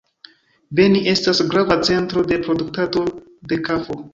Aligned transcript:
Beni 0.79 1.01
estas 1.11 1.41
grava 1.53 1.77
centro 1.91 2.25
de 2.33 2.41
produktado 2.49 3.05
de 3.53 3.63
kafo. 3.69 4.05